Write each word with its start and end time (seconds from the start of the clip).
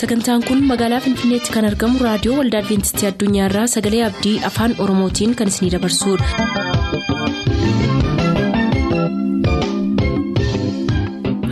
sagantaan 0.00 0.42
kun 0.48 0.60
magaalaa 0.70 1.00
finfinneetti 1.06 1.54
kan 1.56 1.68
argamu 1.70 2.04
raadiyoo 2.06 2.36
waldaa 2.40 2.62
adventistii 2.64 3.08
addunyaarraa 3.12 3.66
sagalee 3.76 4.04
abdii 4.10 4.36
afaan 4.52 4.76
oromootiin 4.86 5.36
kan 5.42 5.52
isinidabarsudha. 5.54 7.30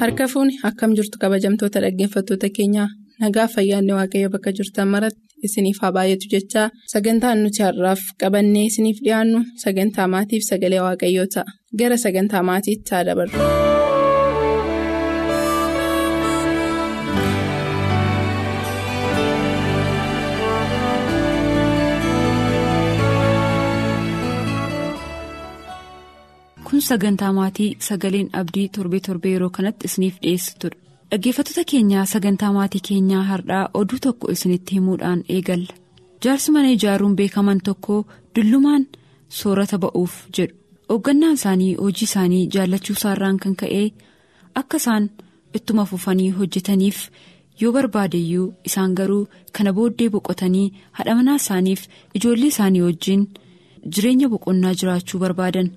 harka 0.00 0.24
fuuni 0.32 0.54
akkam 0.68 0.90
jirtu 0.98 1.16
kabajamtoota 1.22 1.80
dhaggeeffattoota 1.84 2.48
keenyaa 2.56 2.88
nagaa 3.22 3.46
fayyaanne 3.54 3.92
waaqayyo 3.98 4.28
bakka 4.34 4.50
jirtan 4.58 4.88
maratti 4.94 5.20
isiniif 5.46 5.78
haa 5.82 5.92
baay'atu 5.96 6.26
jechaa 6.34 6.66
sagantaan 6.92 7.38
nuti 7.44 7.60
har'aaf 7.66 8.02
qabannee 8.22 8.64
isiniif 8.70 8.98
dhiyaannu 9.04 9.40
sagantaa 9.64 10.08
maatiif 10.14 10.42
sagalee 10.50 10.82
waaqayyoo 10.86 11.28
ta'a 11.34 11.50
gara 11.80 11.96
sagantaa 12.04 12.42
maatiitti 12.50 12.90
haa 12.94 13.04
dabarru. 13.08 13.38
Kun 26.78 26.86
sagantaa 26.86 27.32
maatii 27.36 27.76
sagaleen 27.86 28.28
abdii 28.40 28.68
torbee 28.74 29.00
torbee 29.06 29.30
yeroo 29.34 29.48
kanatti 29.56 29.86
isiniif 29.88 30.16
dhiyeessitudha 30.22 30.76
dhaggeeffattoota 31.10 31.64
keenyaa 31.70 32.04
sagantaa 32.10 32.50
maatii 32.56 32.80
keenyaa 32.88 33.22
har'aa 33.30 33.62
oduu 33.80 33.98
tokko 34.04 34.30
isinitti 34.34 34.74
himuudhaan 34.76 35.22
eegalla. 35.36 35.74
Jaarsi 36.24 36.50
mana 36.56 36.70
ijaaruun 36.76 37.16
beekaman 37.20 37.60
tokko 37.68 37.96
dullumaan 38.36 38.84
soorata 39.38 39.78
ba'uuf 39.84 40.14
jedhu. 40.38 40.54
Hooggannaan 40.90 41.34
isaanii 41.40 41.74
hojii 41.80 42.04
isaanii 42.10 42.44
jaallachuu 42.54 42.96
isaarraan 42.98 43.38
kan 43.42 43.56
ka'e 43.64 43.82
akka 44.62 44.76
isaan 44.82 45.10
ittuma 45.60 45.84
fufanii 45.90 46.30
hojjetaniif 46.38 47.02
yoo 47.60 47.72
barbaadeyyuu 47.78 48.46
isaan 48.70 48.94
garuu 49.02 49.28
kana 49.52 49.72
booddee 49.80 50.08
boqotanii 50.14 50.66
haadha 50.92 51.14
manaa 51.22 51.36
isaaniif 51.42 51.82
ijoollee 52.14 52.52
isaanii 52.54 52.82
wajjin 52.88 53.28
jireenya 53.92 54.28
boqonnaa 54.36 54.74
jiraachuu 54.80 55.20
barbaadan. 55.26 55.70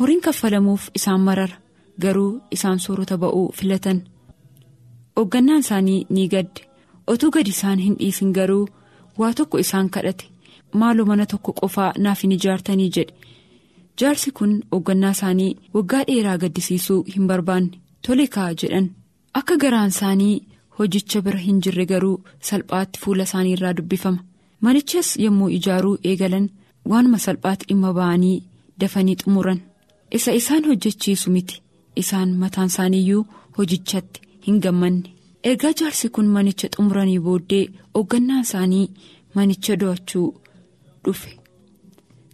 Horiin 0.00 0.20
kaffalamuuf 0.26 0.88
isaan 0.98 1.20
marara 1.20 1.56
garuu 2.02 2.40
isaan 2.56 2.78
soorata 2.84 3.16
ba'uu 3.22 3.52
filatan. 3.58 3.98
Hooggannaan 5.16 5.60
isaanii 5.64 6.06
ni 6.10 6.28
gadde 6.28 6.60
otuu 7.06 7.30
gadi 7.30 7.50
isaan 7.56 7.78
hin 7.84 7.96
dhiisin 7.98 8.32
garuu 8.38 8.68
waa 9.18 9.32
tokko 9.34 9.58
isaan 9.58 9.90
kadhate. 9.90 10.24
Maaloo 10.74 11.06
mana 11.06 11.26
tokko 11.26 11.52
qofaa 11.60 11.92
naaf 11.98 12.22
hin 12.22 12.32
ijaartanii 12.36 12.90
jedhe. 12.96 13.14
Jaarsi 14.00 14.30
kun 14.38 14.52
hooggannaa 14.72 15.10
isaanii 15.16 15.56
waggaa 15.74 16.04
dheeraa 16.08 16.38
gaddisiisuu 16.38 17.02
hin 17.14 17.26
barbaanne. 17.30 17.78
Tole 18.06 18.26
ka'a 18.34 18.54
jedhan. 18.62 18.90
Akka 19.34 19.56
garaan 19.56 19.88
isaanii 19.94 20.42
hojicha 20.78 21.22
bira 21.22 21.38
hin 21.46 21.60
jirre 21.64 21.86
garuu 21.86 22.16
salphaatti 22.50 23.00
fuula 23.04 23.22
isaanii 23.28 23.52
irraa 23.56 23.76
dubbifama. 23.76 24.24
Manichas 24.60 25.16
yommuu 25.24 25.48
ijaaruu 25.58 25.98
eegalan 26.04 26.46
waanuma 26.90 27.18
salphaatti 27.18 27.66
dhimma 27.68 27.92
ba'anii 27.98 28.42
dafanii 28.80 29.16
xumuran. 29.22 29.60
Isa 30.16 30.32
isaan 30.40 30.64
hojjechiisu 30.68 31.30
miti. 31.30 31.62
Isaan 31.96 32.30
mataan 32.42 32.66
isaaniiyyuu 32.72 33.26
hojichatti 33.58 34.20
hin 34.46 34.58
gammanne. 34.64 35.10
Ergaa 35.44 35.72
jaarsi 35.80 36.08
kun 36.14 36.26
manicha 36.36 36.68
xumuranii 36.76 37.20
booddee 37.26 37.64
hooggannaan 37.94 38.44
isaanii 38.46 38.86
manicha 39.34 39.76
do'achuu 39.80 40.28
dhufe. 41.04 41.30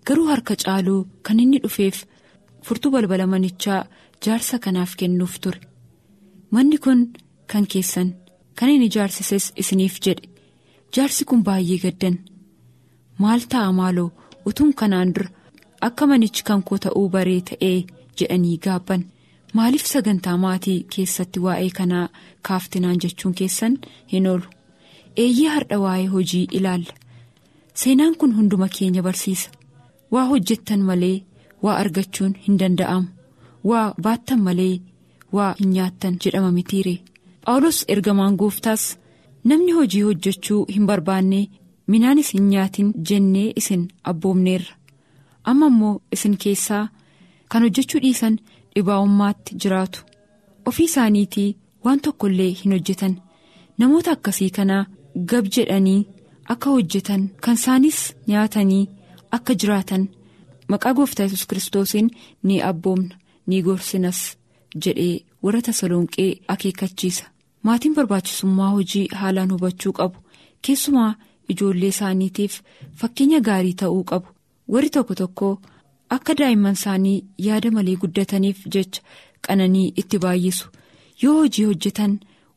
Garuu 0.07 0.27
harka 0.31 0.55
caaluu 0.65 1.01
kan 1.23 1.41
inni 1.41 1.59
dhufeef 1.65 1.97
furtuu 2.67 2.91
balbala 2.95 3.27
manichaa 3.27 3.81
jaarsa 4.25 4.59
kanaaf 4.59 4.93
kennuuf 4.99 5.35
ture. 5.41 5.61
Manni 6.51 6.79
kun 6.79 7.01
kan 7.51 7.67
keessan 7.73 8.09
kan 8.59 8.69
inni 8.75 8.87
ijaarsises 8.91 9.53
isiniif 9.63 9.97
jedhe. 10.05 10.29
Jaarsi 10.95 11.25
kun 11.25 11.43
baay'ee 11.47 11.79
gaddan. 11.85 12.17
Maal 13.19 13.41
ta'a 13.51 13.73
maaloo? 13.73 14.11
Utuun 14.47 14.73
kanaan 14.75 15.15
dura. 15.15 15.29
Akka 15.89 16.07
manichi 16.11 16.43
kan 16.49 16.63
koo 16.69 16.79
ta'uu 16.85 17.09
baree 17.15 17.41
ta'ee 17.51 17.79
jedhanii 18.19 18.59
gaabban. 18.67 19.03
Maaliif 19.57 19.87
sagantaa 19.93 20.37
maatii 20.45 20.79
keessatti 20.95 21.41
waa'ee 21.47 21.71
kanaa 21.79 22.09
kaaftinaan 22.49 22.99
jechuun 23.05 23.35
keessan 23.41 23.79
hin 24.13 24.27
oolu? 24.33 24.47
Eeyyee 25.25 25.49
har'a 25.55 25.79
waa'ee 25.85 26.07
hojii 26.15 26.47
ilaalla. 26.59 26.93
Seenaan 27.75 28.15
kun 28.19 28.37
hunduma 28.37 28.69
keenya 28.79 29.03
barsiisa. 29.03 29.51
Waa 30.13 30.25
hojjettan 30.31 30.81
malee 30.89 31.23
waa 31.63 31.77
argachuun 31.83 32.35
hin 32.47 32.59
danda'amu. 32.59 33.09
Waa 33.65 33.95
baattan 34.03 34.41
malee 34.49 34.81
waa 35.33 35.55
hin 35.61 35.71
nyaattan 35.77 36.17
jedhama 36.25 36.51
mitiire 36.59 36.95
phaawulos 37.47 37.79
ergamaan 37.95 38.37
gooftaas 38.41 38.85
namni 39.45 39.73
hojii 39.79 40.03
hojjechuu 40.07 40.61
hin 40.75 40.87
barbaanne 40.87 41.41
minaanis 41.95 42.33
hin 42.35 42.49
nyaatin 42.53 42.93
jennee 43.11 43.53
isin 43.61 43.83
abboomneerra. 44.13 44.75
Amma 45.51 45.67
immoo 45.73 45.95
isin 46.15 46.37
keessaa 46.43 46.85
kan 47.51 47.63
hojjechuu 47.67 48.01
dhiisan 48.05 48.39
dhibaa'ummaatti 48.75 49.55
jiraatu. 49.63 50.01
Ofii 50.69 50.85
isaaniitii 50.91 51.57
waan 51.85 52.01
tokko 52.05 52.27
illee 52.27 52.53
hin 52.61 52.73
hojjetan. 52.77 53.15
Namoota 53.79 54.11
akkasii 54.17 54.51
kanaa 54.57 54.85
gab 55.31 55.47
jedhanii 55.57 56.07
akka 56.55 56.71
hojjetan 56.71 57.29
kan 57.43 57.55
isaanis 57.61 58.01
nyaatanii 58.27 58.89
akka 59.37 59.55
jiraatan. 59.61 60.09
Maqaa 60.69 60.95
gooftaa 60.95 61.25
yesus 61.27 61.47
kiristoosiin 61.47 62.11
ni 62.43 62.63
abboomna 62.69 63.15
ni 63.47 63.63
gorsinas 63.63 64.21
jedhee 64.85 65.25
warra 65.43 65.63
tasalonqee 65.63 66.31
akeekkachiisa. 66.55 67.25
Maatiin 67.63 67.95
barbaachisummaa 67.95 68.71
hojii 68.71 69.09
haalaan 69.21 69.53
hubachuu 69.53 69.93
qabu. 69.93 70.19
Keessumaa 70.63 71.15
ijoollee 71.49 71.89
isaaniitiif 71.95 72.61
fakkeenya 73.01 73.41
gaarii 73.41 73.75
ta'uu 73.83 74.05
qabu. 74.05 74.27
Warri 74.73 74.91
tokko 74.97 75.15
tokko 75.21 75.49
akka 76.17 76.35
daa'imman 76.39 76.77
isaanii 76.79 77.25
yaada 77.47 77.71
malee 77.77 77.97
guddataniif 78.03 78.59
jecha 78.75 79.03
qananii 79.47 79.93
itti 80.01 80.19
baay'isu. 80.25 80.67
Yoo 81.23 81.35
hojii 81.41 81.65
hojjetan 81.69 82.15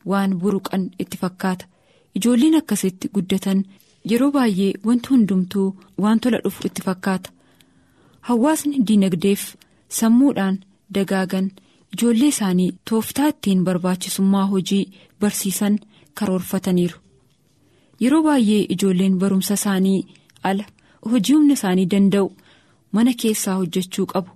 waan 0.10 0.32
buruqan 0.42 0.84
itti 1.04 1.18
fakkaata. 1.22 1.66
Ijoolleen 2.18 2.56
akkasitti 2.60 3.10
guddatan 3.16 3.60
yeroo 4.12 4.32
baay'ee 4.38 4.72
wanti 4.86 5.10
hundumtuu 5.10 5.68
waan 6.04 6.20
tola 6.20 6.40
dhufu 6.44 6.68
itti 6.68 6.82
fakkaata. 6.88 7.30
Hawaasni 8.28 8.78
diinagdeef 8.88 9.44
sammuudhaan 9.98 10.58
dagaagan 10.96 11.48
ijoollee 11.94 12.28
isaanii 12.34 12.72
tooftaa 12.90 13.28
ittiin 13.34 13.64
barbaachisummaa 13.68 14.46
hojii 14.54 14.84
barsiisan 15.20 15.80
karoorfataniiru. 16.14 16.98
Yeroo 18.02 18.24
baay'ee 18.28 18.66
ijoolleen 18.76 19.20
barumsa 19.22 19.54
isaanii 19.60 20.00
ala. 20.44 20.66
Hojii 21.12 21.34
humna 21.36 21.54
isaanii 21.58 21.86
danda'u 21.92 22.28
mana 22.92 23.12
keessaa 23.22 23.56
hojjechuu 23.60 24.06
qabu. 24.14 24.30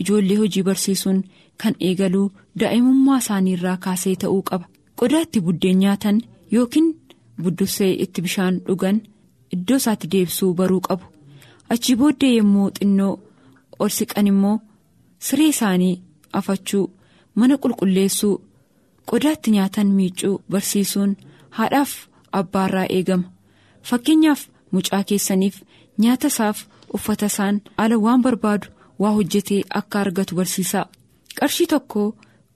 Ijoollee 0.00 0.36
hojii 0.36 0.62
barsiisuun 0.68 1.24
kan 1.62 1.74
eegaluu 1.80 2.32
daa'imummaa 2.60 3.18
isaanii 3.24 3.52
irraa 3.58 3.76
kaasee 3.84 4.14
ta'uu 4.22 4.42
qaba. 4.50 4.66
Qodaa 4.98 5.20
itti 5.26 5.40
buddeen 5.46 5.78
nyaatan 5.82 6.20
yookiin 6.52 6.88
buddussee 7.42 7.92
itti 8.04 8.22
bishaan 8.22 8.60
dhugan 8.66 8.98
iddoo 9.54 9.76
isaatti 9.82 10.10
deebisuu 10.12 10.54
baruu 10.54 10.80
qabu. 10.88 11.04
Achii 11.70 11.96
booddee 12.00 12.34
yommuu 12.36 12.70
xinnoo 12.78 13.14
ol 13.78 13.88
siqan 13.98 14.26
immoo 14.32 14.58
siree 15.18 15.48
isaanii 15.54 16.00
afachuu 16.38 16.84
mana 17.34 17.54
qulqulleessuu 17.62 18.34
qodaa 19.10 19.32
itti 19.36 19.50
nyaatan 19.56 19.86
miicuu 19.96 20.36
barsiisuun 20.50 21.16
haadhaaf 21.56 21.92
abbaarraa 22.32 22.86
eegama. 22.96 23.30
Fakkeenyaaf 23.88 24.40
mucaa 24.72 25.02
keessaniif. 25.08 25.56
Nyaata 26.02 26.28
isaaf 26.32 26.58
uffata 26.96 27.26
isaan 27.32 27.56
ala 27.82 27.96
waan 28.04 28.22
barbaadu 28.26 28.68
waa 29.02 29.12
hojjetee 29.16 29.62
akka 29.80 30.00
argatu 30.04 30.34
barsiisaa 30.38 30.86
qarshii 31.40 31.66
tokko 31.72 32.02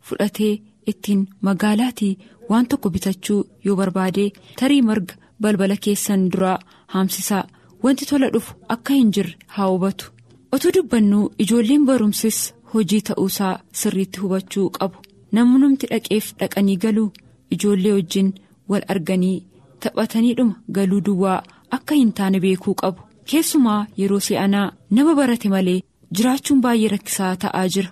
fudhatee 0.07 0.53
ittiin 0.93 1.23
magaalaatii 1.47 2.15
waan 2.51 2.67
tokko 2.71 2.91
bitachuu 2.95 3.41
yoo 3.65 3.77
barbaade 3.81 4.25
tarii 4.61 4.83
marga 4.89 5.15
balbala 5.43 5.77
keessan 5.85 6.23
duraa 6.33 6.59
haamsisaa 6.95 7.45
wanti 7.83 8.07
tola 8.11 8.29
dhufu 8.35 8.55
akka 8.75 8.95
hin 8.95 9.11
jirre 9.17 9.37
haa 9.55 9.67
hubatu. 9.73 10.07
Otuu 10.55 10.73
dubbannuu 10.77 11.31
ijoolleen 11.43 11.85
barumsis 11.89 12.39
hojii 12.73 13.01
ta'uusaa 13.09 13.53
sirriitti 13.81 14.21
hubachuu 14.23 14.67
qabu. 14.77 14.97
Namoonni 15.33 15.77
dhaqeef 15.91 16.27
dhaqanii 16.41 16.77
galuu 16.85 17.13
ijoollee 17.57 17.93
wajjin 17.99 18.29
wal 18.71 18.83
arganii 18.95 19.37
taphataniidhuma 19.85 20.55
galuu 20.77 21.01
duwwaa 21.07 21.39
akka 21.77 21.95
hin 22.01 22.13
taane 22.19 22.41
beekuu 22.45 22.75
qabu. 22.83 23.01
Keessumaa 23.31 23.87
yeroo 24.01 24.21
si'anaa 24.27 24.73
nama 24.99 25.15
barate 25.21 25.49
malee 25.55 25.79
jiraachuun 26.19 26.61
baay'ee 26.65 26.89
rakkisaa 26.95 27.37
ta'aa 27.45 27.67
jira. 27.75 27.91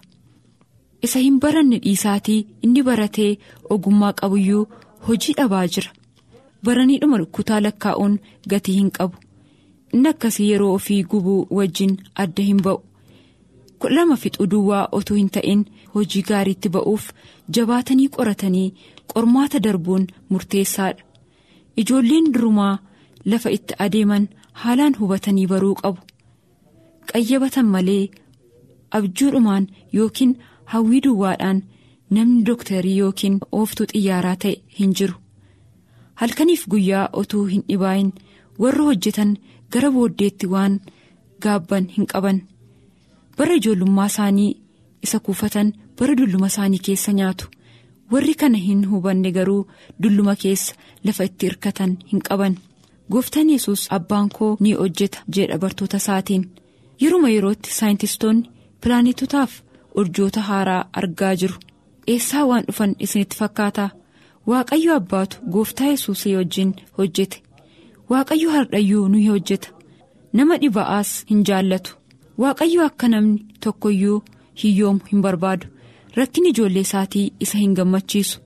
Isa 1.06 1.18
hin 1.24 1.38
baranne 1.44 1.78
dhiisaatii 1.84 2.40
inni 2.66 2.82
baratee 2.88 3.30
ogummaa 3.76 4.12
qabuyyuu 4.20 4.64
hojii 5.08 5.34
dhabaa 5.40 5.66
jira. 5.76 5.90
Baraniidhuma 6.64 7.24
kutaa 7.38 7.60
lakkaa'uun 7.66 8.18
gatii 8.50 8.74
hin 8.78 8.90
qabu. 8.98 9.16
Inni 9.94 10.08
akkasii 10.12 10.50
yeroo 10.50 10.72
ofii 10.78 11.02
gubuu 11.12 11.46
wajjin 11.58 11.96
adda 12.24 12.42
hin 12.48 12.62
ba'u. 12.62 12.80
Lama 13.96 14.16
fixuu 14.16 14.46
duwwaa 14.52 14.88
otoo 14.98 15.16
hin 15.16 15.30
ta'in 15.36 15.62
hojii 15.94 16.22
gaariitti 16.30 16.68
ba'uuf 16.76 17.04
jabaatanii 17.58 18.08
qoratanii 18.16 18.66
qormaata 19.12 19.60
darbuun 19.66 20.06
murteessaadha. 20.28 21.02
Ijoolleen 21.76 22.32
durumaa 22.34 22.78
lafa 23.24 23.50
itti 23.50 23.74
adeeman 23.86 24.28
haalaan 24.62 24.94
hubatanii 25.00 25.46
baruu 25.52 25.74
qabu. 25.80 26.00
Qayyabatan 27.12 27.66
malee 27.74 28.10
abjuudhumaan 28.98 29.66
yookiin 29.96 30.32
hawwii 30.72 31.00
duwwaadhaan 31.06 31.62
namni 32.10 32.44
dooktarii 32.46 32.98
yookiin 32.98 33.38
ooftuu 33.52 33.86
xiyyaaraa 33.92 34.36
ta'e 34.44 34.54
hin 34.78 34.94
jiru. 35.00 35.14
Halkaniif 36.20 36.66
guyyaa 36.72 37.08
otuu 37.22 37.44
hin 37.52 37.62
dhibaayin 37.68 38.12
warra 38.62 38.84
hojjetan 38.88 39.36
gara 39.72 39.90
booddeetti 39.96 40.46
waan 40.54 40.80
gaabban 41.42 41.88
hin 41.96 42.06
qaban. 42.12 42.40
Bara 43.36 43.54
ijoollummaa 43.60 44.06
isaanii 44.12 44.56
isa 45.02 45.18
kuufatan 45.20 45.72
bara 45.98 46.16
dulluma 46.18 46.46
isaanii 46.52 46.78
keessa 46.88 47.12
nyaatu. 47.12 47.46
Warri 48.12 48.34
kana 48.34 48.58
hin 48.58 48.86
hubanne 48.90 49.30
garuu 49.32 49.66
dulluma 50.02 50.34
keessa 50.42 50.74
lafa 51.04 51.24
itti 51.28 51.46
hirkatan 51.46 51.96
hin 52.12 52.22
qaban 52.28 52.56
gooftaan 53.12 53.50
yesus 53.50 53.86
abbaan 53.96 54.28
koo 54.38 54.56
ni 54.60 54.72
hojjeta 54.72 55.18
jedha 55.36 55.58
bartoota 55.58 55.96
isaatiin. 55.96 56.44
Yeruma 57.02 57.28
yerootti 57.28 57.70
saayintistoonni 57.78 58.50
pilaanetotaaf 58.80 59.52
urjoota 59.94 60.40
haaraa 60.40 60.88
argaa 60.92 61.34
jiru. 61.40 61.54
Eessaa 62.06 62.44
waan 62.46 62.64
dhufan 62.68 62.94
isinitti 62.98 63.36
fakkaata? 63.36 63.90
Waaqayyo 64.48 64.94
abbaatu 64.96 65.36
gooftaa 65.52 65.86
yesuusii 65.86 66.36
wajjin 66.36 66.74
hojjete. 66.98 67.42
Waaqayyo 68.10 68.50
hardhayyuu 68.50 69.08
nu 69.08 69.18
hojjeta. 69.30 69.68
Nama 70.32 70.56
dhiba'aas 70.60 71.10
hin 71.30 71.44
jaallatu. 71.48 71.94
Waaqayyo 72.38 72.84
akka 72.86 73.08
namni 73.08 73.44
tokkoyyuu 73.64 74.22
hiyyoomu 74.62 75.00
hin 75.12 75.22
barbaadu. 75.22 75.66
Rakkin 76.16 76.46
ijoollee 76.46 76.80
isaatii 76.88 77.32
isa 77.40 77.58
hin 77.58 77.74
gammachiisu. 77.74 78.40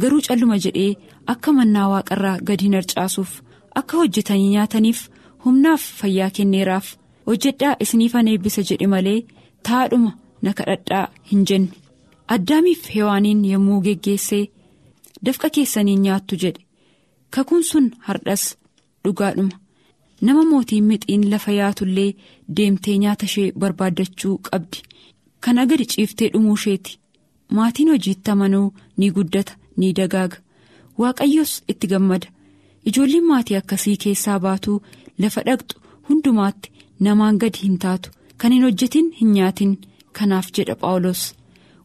Garuu 0.00 0.20
calluma 0.28 0.56
jedhee 0.64 0.94
akka 1.26 1.52
mannaa 1.52 1.88
waaqarraa 1.92 2.38
gadi 2.48 2.64
hin 2.64 2.74
harcaasuuf 2.78 3.32
akka 3.80 3.96
hojjetanii 4.00 4.48
nyaataniif 4.54 5.00
humnaaf 5.44 5.82
fayyaa 6.00 6.30
kenneeraaf 6.38 6.88
hojjedhaa 7.26 7.76
isiniifan 7.84 8.28
eebbisa 8.32 8.62
jedhe 8.70 8.86
malee 8.94 9.18
taadhuma 9.68 10.12
na 10.42 10.52
kadhadhaa 10.58 11.06
hin 11.30 11.44
jenne. 11.50 11.70
Addaamiif 12.34 12.82
hewaaniin 12.94 13.44
yommuu 13.52 13.80
geggeessee 13.86 14.44
dafqa 15.26 15.50
keessaniin 15.56 16.02
nyaattu 16.06 16.36
jedhe. 16.44 16.64
Kakuun 17.34 17.64
sun 17.70 17.90
hardhas 18.06 18.44
dhugaadhuma. 19.04 19.58
Nama 20.26 20.42
mootiin 20.50 20.84
mixiin 20.90 21.30
lafa 21.30 21.52
yaatullee 21.52 22.10
deemtee 22.56 22.96
nyaata 22.98 23.26
ishee 23.30 23.52
barbaaddachuu 23.58 24.36
qabdi. 24.50 24.82
Kana 25.40 25.66
gadi 25.66 25.86
ciiftee 25.92 26.28
dhumuu 26.32 26.54
isheeti. 26.60 26.98
Maatiin 27.56 27.88
hojiitti 27.92 28.30
amanuu 28.30 28.74
ni 28.96 29.10
guddata 29.10 29.56
ni 29.76 29.92
dagaaga. 29.96 30.36
Waaqayyos 30.98 31.52
itti 31.68 31.86
gammada 31.86 32.28
ijoolleen 32.90 33.24
maatii 33.30 33.56
akkasii 33.60 33.96
keessaa 34.04 34.38
baatuu 34.46 34.82
lafa 35.24 35.42
dhaqxu 35.48 35.78
hundumaatti 36.08 36.70
namaan 37.06 37.38
gadi 37.42 37.58
hin 37.62 37.78
taatu. 37.84 38.10
Kan 38.36 38.52
hin 38.52 38.62
hojjetin 38.66 39.12
hin 39.20 39.32
nyaatin. 39.36 39.78
Kanaaf 40.18 40.46
jedha 40.56 40.74
phaawulos. 40.80 41.22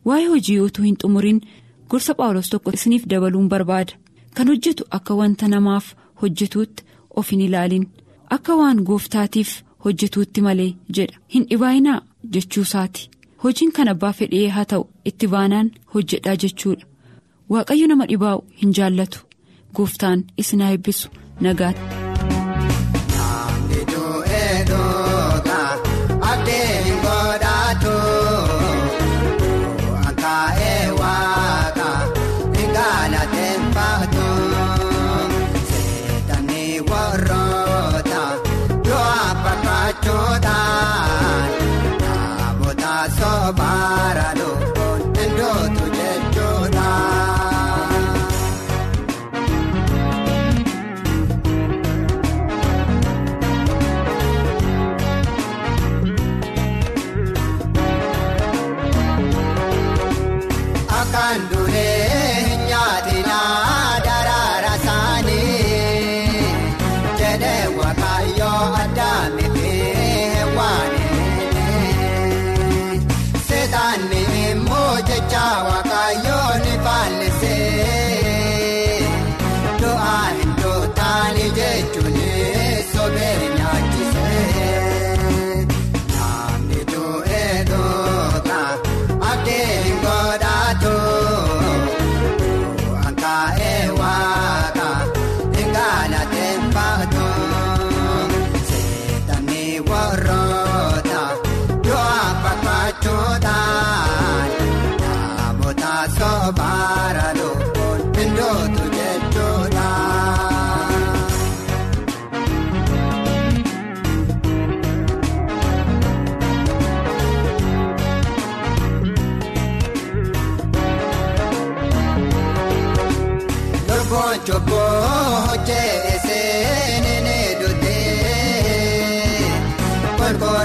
Waa'ee 0.06 0.28
hojii 0.32 0.60
utuu 0.60 0.84
hin 0.86 0.98
xumurin 1.02 1.42
gorsa 1.90 2.14
phaawulos 2.18 2.50
tokko 2.50 2.72
isiniif 2.78 3.06
dabaluun 3.10 3.50
barbaada. 3.50 3.94
Kan 4.36 4.48
hojjetu 4.54 4.84
akka 4.98 5.14
wanta 5.20 5.48
namaaf 5.54 5.94
hojjetuutti 6.22 6.84
of 7.16 7.32
hin 7.32 7.42
ilaalin. 7.42 7.88
Akka 8.30 8.56
waan 8.62 8.82
gooftaatiif 8.90 9.54
hojjetuutti 9.86 10.42
malee 10.42 10.74
jedha. 10.96 11.18
Hin 11.34 11.46
dhibaayinaa 11.50 12.02
jechuusaati 12.34 13.10
hojiin 13.44 13.72
kan 13.72 13.88
abbaa 13.94 14.14
fedhee 14.20 14.48
haa 14.58 14.66
ta'u 14.66 14.88
itti 15.06 15.28
baanaan 15.34 15.72
hojjedhaa 15.94 16.36
jechuudha. 16.44 16.86
Waaqayyo 17.50 17.88
nama 17.88 18.06
dhibaa'u 18.12 18.44
hin 18.62 18.74
jaallatu 18.80 19.20
gooftaan 19.78 20.26
isin 20.38 20.62
haa 20.66 20.74
eebbisu 20.76 21.10
nagaatti. 21.48 21.97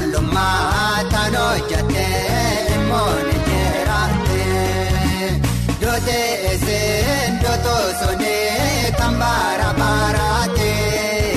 Qulqullummaa 0.02 1.04
tan 1.12 1.34
hojjatee 1.36 2.74
immoo 2.74 3.14
ni 3.26 3.36
jiraatee 3.48 5.40
dutee 5.80 7.30
dotoo 7.42 7.86
sonee 8.00 8.92
kan 8.98 9.14
baara 9.20 9.68
baaraatee 9.78 11.36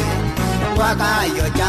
waaqayyo 0.80 1.46
jaallisee 1.60 1.65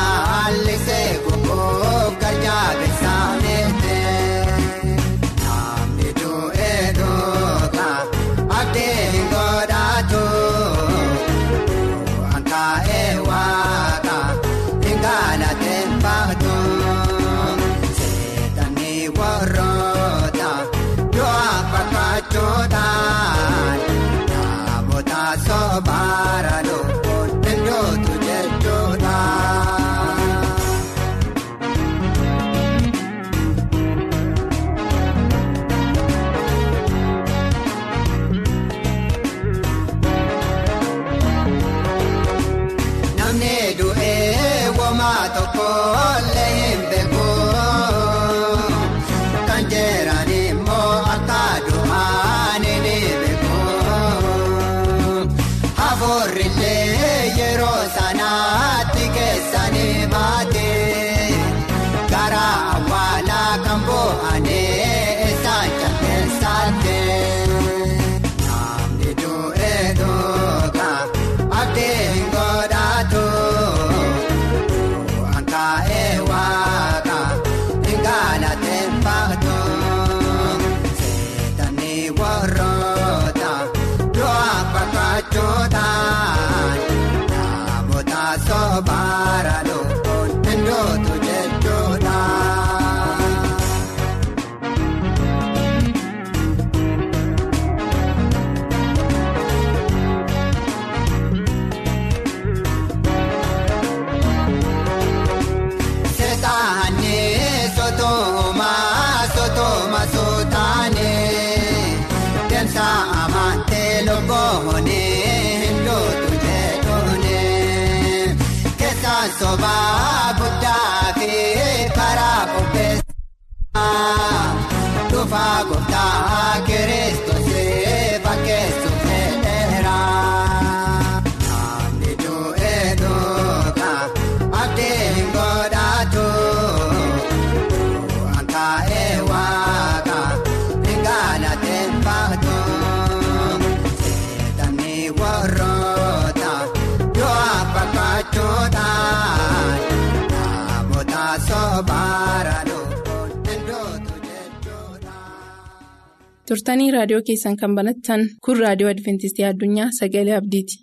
turtanii 156.50 156.88
raadiyoo 156.95 157.23
keessan 157.31 157.57
kan 157.62 157.76
banattan 157.79 158.26
kun 158.49 158.61
raadiyoo 158.65 158.93
adventistii 158.95 159.49
addunyaa 159.53 159.88
sagalee 160.00 160.37
abdiiti. 160.41 160.81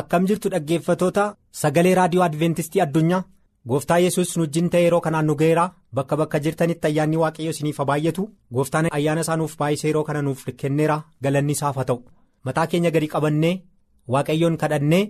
Akkam 0.00 0.26
jirtu 0.26 0.48
dhaggeeffatoota 0.52 1.24
sagalee 1.62 1.94
raadiyoo 1.94 2.24
adventistii 2.24 2.80
addunyaa? 2.84 3.22
Gooftaa 3.68 3.98
yesus 4.02 4.36
nu 4.36 4.42
wajjin 4.44 4.70
ta'e 4.70 4.82
yeroo 4.84 5.00
kanaan 5.00 5.26
nu 5.26 5.34
ga'eera 5.40 5.64
bakka 5.94 6.16
bakka 6.16 6.38
jirtanitti 6.44 6.86
ayyaanni 6.88 7.16
waaqayyo 7.22 7.50
isiniif 7.54 7.78
baay'atu 7.90 8.24
gooftaan 8.54 8.88
ayyaana 8.98 9.20
isaa 9.26 9.36
nuuf 9.36 9.56
baay'isee 9.60 9.88
yeroo 9.90 10.04
kana 10.04 10.22
nuuf 10.22 10.44
kenneera. 10.62 10.96
Galanni 11.22 11.52
isaaf 11.52 11.76
haa 11.76 11.84
ta'u. 11.84 12.00
Mataa 12.44 12.66
keenya 12.66 12.90
gadi 12.90 13.08
qabannee 13.14 13.54
waaqayyoon 14.14 14.56
kadhannee 14.62 15.04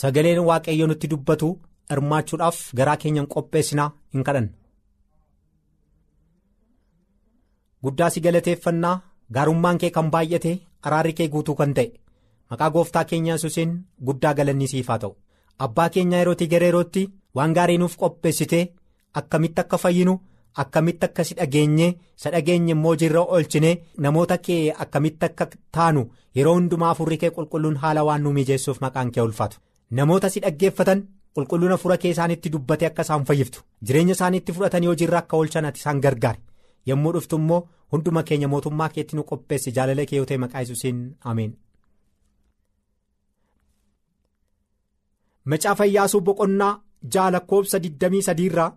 sagaleen 0.00 0.38
waaqayyo 0.48 0.86
nutti 0.90 1.08
dubbatu 1.12 1.48
hirmaachuudhaaf 1.90 2.58
garaa 2.78 2.96
keenyan 3.02 3.26
qopheessinaa 3.34 3.90
hin 4.14 4.24
kadhanna. 4.28 4.52
guddaa 7.84 8.10
si 8.10 8.20
galateeffannaa 8.26 8.96
gaarummaan 9.34 9.78
kee 9.82 9.90
kan 9.96 10.10
baay'ate 10.14 10.52
araarri 10.86 11.12
kee 11.18 11.28
guutuu 11.34 11.54
kan 11.60 11.74
ta'e. 11.76 11.88
maqaa 12.50 12.70
gooftaa 12.74 13.04
keenya 13.10 13.32
yesuusiin 13.34 13.72
guddaa 14.06 14.34
galanni 14.38 14.68
siif 14.72 14.88
haa 14.92 14.98
ta'u 15.02 15.14
abbaa 15.66 15.88
keenya 15.94 16.18
yerootii 16.22 16.48
gara 16.52 16.66
yerootti 16.70 17.02
waan 17.36 17.52
gaarii 17.58 17.78
nuuf 17.82 17.96
qopheessitee 18.02 18.64
akkamitti 19.20 19.60
akka 19.62 19.78
fayyinu 19.82 20.14
akkamitti 20.62 21.06
akka 21.06 21.24
si 21.28 21.34
dhageenye 21.38 21.88
isa 22.18 22.30
dhageenye 22.34 22.72
immoo 22.76 22.94
jirra 23.02 23.20
oolchine 23.36 23.70
namoota 24.06 24.38
kee 24.46 24.72
akkamitti 24.84 25.26
akka 25.28 25.46
taanu 25.76 26.02
yeroo 26.38 26.54
hundumaa 26.58 26.90
afurri 26.94 27.18
kee 27.22 27.30
qulqulluun 27.36 27.76
haala 27.84 28.04
waan 28.08 28.22
nu 28.22 28.32
mijeessuuf 28.38 28.80
maqaan 28.84 29.10
kee 29.14 29.22
ulfaatu. 29.28 29.56
Namoota 29.90 30.28
si 30.30 30.40
dhaggeeffatan 30.44 31.02
qulqulluna 31.34 31.76
fura 31.82 31.96
kee 32.02 32.10
isaanitti 32.16 32.50
dubbate 32.52 32.86
akka 32.90 33.02
isaan 33.06 33.24
fayyiftu. 33.28 33.60
Jireenya 33.86 34.12
isaaniitti 34.18 34.52
fudhatanii 34.52 34.88
hojiirra 34.92 35.18
akka 35.18 35.36
oolchan 35.36 35.64
ati 35.70 35.80
isaan 35.84 36.00
gargaari 36.00 36.40
yommuu 36.86 37.12
dhuftu 37.14 37.36
immoo 37.42 37.60
hunduma 37.92 38.22
keenya 38.22 38.48
mootummaa 38.48 38.88
keetti 38.94 39.16
nu 39.16 39.22
qopheessi 39.30 39.72
jaalala 39.76 40.04
kee 40.10 40.16
yoo 40.20 40.26
ta'e 40.30 40.38
maqaa 40.44 40.60
yesuusiin 40.64 41.00
ameen. 41.32 41.52
Macaafa 45.50 45.84
Iyyaasuu 45.86 46.20
boqonnaa 46.20 46.74
ja'a 47.14 47.30
lakkoofsa 47.34 47.78
23 47.78 48.44
irraa 48.48 48.70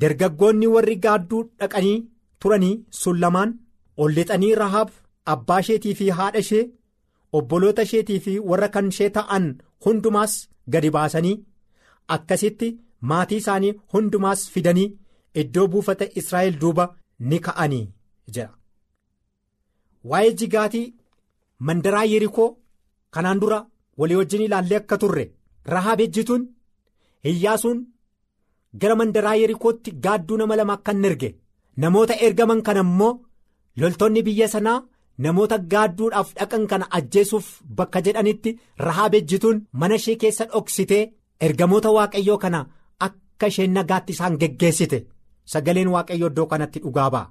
dargaggoonni 0.00 0.66
warri 0.74 0.96
gaadduu 1.04 1.42
dhaqanii 1.60 1.96
turanii 2.40 2.74
sun 3.00 3.20
lamaan 3.24 3.50
ol 4.02 4.12
lixanii 4.18 4.54
rahaab 4.62 4.90
abbaa 5.34 5.60
isheetii 5.64 5.94
fi 6.00 6.06
haadha 6.20 6.38
ishee 6.44 6.62
obboloota 7.40 7.82
isheetii 7.88 8.20
fi 8.24 8.38
warra 8.52 8.68
kan 8.76 8.88
ishee 8.92 9.10
ta'an 9.18 9.46
hundumaas 9.86 10.32
gadi 10.76 10.90
baasanii 10.96 11.36
akkasitti 12.16 12.68
maatii 13.12 13.36
isaanii 13.42 13.72
hundumaas 13.92 14.40
fidanii 14.54 14.88
iddoo 15.42 15.66
buufata 15.74 16.06
Israa'el 16.20 16.58
duuba 16.62 16.84
ni 17.30 17.38
ka'anii 17.46 17.84
jedha. 18.34 18.50
Waa'ee 20.10 20.32
jigaatii 20.40 20.86
mandaraa 21.68 22.04
yerikoo 22.12 22.48
kanaan 23.16 23.40
dura 23.42 23.58
walii 23.98 24.16
wajjin 24.20 24.42
ilaallee 24.46 24.76
akka 24.82 24.98
turre. 25.02 25.24
Rahaab 25.72 26.00
ejjituun 26.06 26.44
Iyyaasuun 27.30 27.78
gara 28.80 28.94
mandaraa 29.00 29.34
yerikootti 29.42 29.90
gaadduu 30.04 30.36
nama 30.40 30.56
lama 30.60 30.72
akka 30.78 30.92
hin 30.96 31.04
erge 31.10 31.30
namoota 31.84 32.14
ergaman 32.28 32.62
kana 32.68 32.80
immoo 32.86 33.12
loltoonni 33.82 34.22
biyya 34.28 34.48
sanaa 34.54 34.78
namoota 35.26 35.58
gaadduudhaaf 35.72 36.32
dhaqan 36.38 36.66
kana 36.70 36.86
ajjeesuuf 36.98 37.48
bakka 37.80 38.00
jedhanitti 38.06 38.54
Rahaab 38.86 39.14
ejjituun 39.20 39.62
mana 39.82 39.94
ishee 40.00 40.16
keessa 40.24 40.44
dhoksitee 40.54 41.02
ergamoota 41.48 41.90
waaqayyoo 41.98 42.38
kana 42.46 42.60
akka 43.08 43.46
isheen 43.52 43.72
nagaatti 43.78 44.12
isaan 44.16 44.38
geggeessite 44.44 44.98
sagaleen 45.54 45.88
waaqayyoo 45.94 46.30
iddoo 46.32 46.46
kanatti 46.54 46.78
dhugaa 46.86 47.10
ba'a 47.16 47.30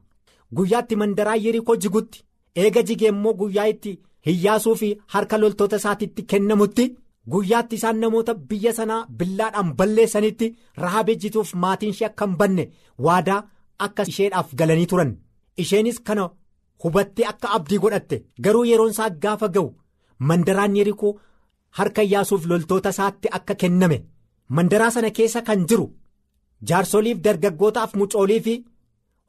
guyyaatti 0.60 0.96
mandaraa 1.04 1.36
yerikoo 1.46 1.76
jigutti 1.86 2.24
eega 2.64 2.84
jigee 2.92 3.10
immoo 3.16 3.34
guyyaa 3.44 3.68
itti 3.76 4.00
Iyyaasuu 4.32 4.76
fi 4.80 4.88
harka 5.14 5.38
loltoota 5.42 5.76
isaatiitti 5.82 6.24
kennamutti. 6.32 6.84
Guyyaatti 7.32 7.76
isaan 7.80 8.00
namoota 8.02 8.34
biyya 8.50 8.74
sanaa 8.74 9.06
billaadhaan 9.18 9.74
balleessanitti 9.80 10.48
rahaab 10.84 11.10
ejjituuf 11.14 11.54
maatiin 11.64 11.92
ishee 11.94 12.08
akka 12.10 12.26
hin 12.28 12.38
banne 12.40 12.64
waadaa 13.08 13.42
akka 13.86 14.04
isheedhaaf 14.14 14.54
galanii 14.62 14.86
turan 14.94 15.12
isheenis 15.64 16.00
kana 16.08 16.30
hubattee 16.84 17.26
akka 17.32 17.52
abdii 17.58 17.80
godhatte 17.84 18.22
garuu 18.44 18.64
yeroon 18.72 18.90
isaa 18.96 19.10
gaafa 19.26 19.48
ga'u 19.56 19.68
mandaraan 20.30 20.76
yerikoo 20.80 21.14
harka 21.80 22.02
Iyyaasuuf 22.08 22.46
loltoota 22.52 22.90
isaatti 22.96 23.28
akka 23.38 23.56
kenname 23.64 23.98
mandaraa 24.56 24.92
sana 24.96 25.10
keessa 25.18 25.42
kan 25.50 25.66
jiru 25.70 25.86
jaarsoliif 26.70 27.22
dargaggootaaf 27.26 27.94
mucoolii 28.00 28.42
fi 28.48 28.56